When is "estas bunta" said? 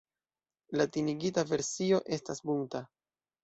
2.19-2.87